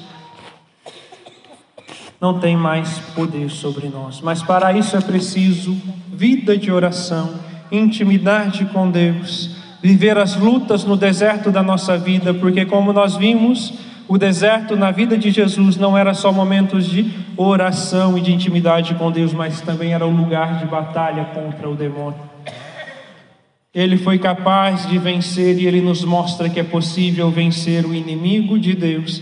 não 2.19 2.39
tem 2.39 2.57
mais 2.57 2.97
poder 3.13 3.51
sobre 3.51 3.87
nós. 3.87 4.19
Mas 4.19 4.41
para 4.41 4.73
isso 4.73 4.97
é 4.97 5.01
preciso 5.01 5.79
vida 6.11 6.57
de 6.57 6.71
oração, 6.71 7.35
intimidade 7.71 8.65
com 8.65 8.89
Deus, 8.89 9.57
viver 9.81 10.17
as 10.17 10.35
lutas 10.35 10.83
no 10.83 10.97
deserto 10.97 11.51
da 11.51 11.61
nossa 11.61 11.97
vida, 11.97 12.33
porque 12.33 12.65
como 12.65 12.91
nós 12.91 13.15
vimos, 13.15 13.73
o 14.07 14.17
deserto 14.17 14.75
na 14.75 14.91
vida 14.91 15.17
de 15.17 15.31
Jesus 15.31 15.77
não 15.77 15.97
era 15.97 16.13
só 16.13 16.31
momentos 16.31 16.85
de 16.85 17.11
oração 17.35 18.17
e 18.17 18.21
de 18.21 18.31
intimidade 18.31 18.93
com 18.95 19.11
Deus, 19.11 19.33
mas 19.33 19.61
também 19.61 19.93
era 19.93 20.05
um 20.05 20.15
lugar 20.15 20.59
de 20.59 20.65
batalha 20.65 21.25
contra 21.33 21.69
o 21.69 21.75
demônio. 21.75 22.19
Ele 23.73 23.97
foi 23.97 24.19
capaz 24.19 24.87
de 24.87 24.97
vencer 24.97 25.59
e 25.59 25.65
ele 25.65 25.81
nos 25.81 26.03
mostra 26.03 26.49
que 26.49 26.59
é 26.59 26.63
possível 26.63 27.29
vencer 27.31 27.85
o 27.85 27.93
inimigo 27.93 28.59
de 28.59 28.73
Deus 28.73 29.21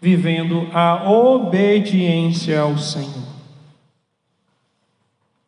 vivendo 0.00 0.68
a 0.72 1.10
obediência 1.10 2.60
ao 2.60 2.78
Senhor. 2.78 3.28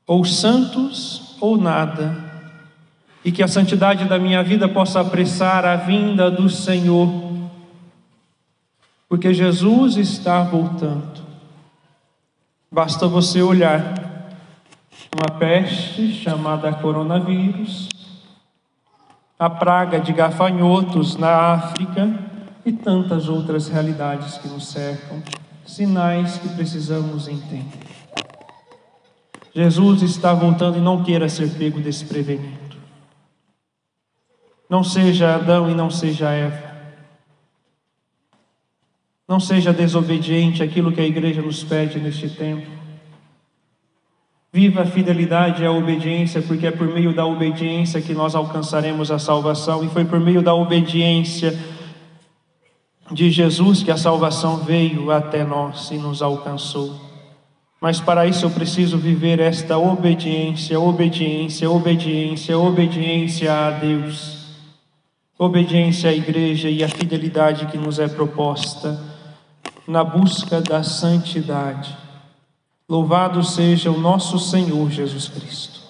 Ou 0.06 0.24
santos 0.24 1.36
ou 1.40 1.56
nada, 1.56 2.16
e 3.24 3.30
que 3.30 3.42
a 3.42 3.48
santidade 3.48 4.04
da 4.06 4.18
minha 4.18 4.42
vida 4.42 4.68
possa 4.68 5.00
apressar 5.00 5.64
a 5.64 5.76
vinda 5.76 6.30
do 6.30 6.48
Senhor 6.48 7.21
porque 9.12 9.34
Jesus 9.34 9.98
está 9.98 10.42
voltando. 10.42 11.20
Basta 12.70 13.06
você 13.06 13.42
olhar 13.42 14.32
uma 15.14 15.38
peste 15.38 16.14
chamada 16.14 16.72
coronavírus, 16.72 17.90
a 19.38 19.50
praga 19.50 20.00
de 20.00 20.14
gafanhotos 20.14 21.18
na 21.18 21.52
África 21.52 22.08
e 22.64 22.72
tantas 22.72 23.28
outras 23.28 23.68
realidades 23.68 24.38
que 24.38 24.48
nos 24.48 24.68
cercam, 24.68 25.22
sinais 25.66 26.38
que 26.38 26.48
precisamos 26.48 27.28
entender. 27.28 27.66
Jesus 29.54 30.00
está 30.00 30.32
voltando 30.32 30.78
e 30.78 30.80
não 30.80 31.04
queira 31.04 31.28
ser 31.28 31.50
pego 31.50 31.82
desprevenido. 31.82 32.78
Não 34.70 34.82
seja 34.82 35.34
Adão 35.34 35.68
e 35.68 35.74
não 35.74 35.90
seja 35.90 36.30
Eva. 36.30 36.71
Não 39.32 39.40
seja 39.40 39.72
desobediente 39.72 40.62
àquilo 40.62 40.92
que 40.92 41.00
a 41.00 41.06
igreja 41.06 41.40
nos 41.40 41.64
pede 41.64 41.98
neste 41.98 42.28
tempo. 42.28 42.66
Viva 44.52 44.82
a 44.82 44.84
fidelidade 44.84 45.62
e 45.62 45.64
a 45.64 45.72
obediência, 45.72 46.42
porque 46.42 46.66
é 46.66 46.70
por 46.70 46.86
meio 46.86 47.14
da 47.14 47.24
obediência 47.24 48.02
que 48.02 48.12
nós 48.12 48.34
alcançaremos 48.34 49.10
a 49.10 49.18
salvação, 49.18 49.82
e 49.82 49.88
foi 49.88 50.04
por 50.04 50.20
meio 50.20 50.42
da 50.42 50.52
obediência 50.52 51.58
de 53.10 53.30
Jesus 53.30 53.82
que 53.82 53.90
a 53.90 53.96
salvação 53.96 54.58
veio 54.58 55.10
até 55.10 55.44
nós 55.44 55.90
e 55.90 55.96
nos 55.96 56.20
alcançou. 56.20 56.94
Mas 57.80 58.02
para 58.02 58.26
isso 58.26 58.44
eu 58.44 58.50
preciso 58.50 58.98
viver 58.98 59.40
esta 59.40 59.78
obediência, 59.78 60.78
obediência, 60.78 61.70
obediência, 61.70 62.58
obediência 62.58 63.50
a 63.50 63.70
Deus, 63.70 64.58
obediência 65.38 66.10
à 66.10 66.12
igreja 66.12 66.68
e 66.68 66.84
a 66.84 66.88
fidelidade 66.88 67.64
que 67.68 67.78
nos 67.78 67.98
é 67.98 68.06
proposta 68.06 69.11
na 69.86 70.02
busca 70.04 70.60
da 70.60 70.82
santidade. 70.82 71.96
Louvado 72.88 73.42
seja 73.42 73.90
o 73.90 74.00
nosso 74.00 74.38
Senhor 74.38 74.90
Jesus 74.90 75.28
Cristo. 75.28 75.81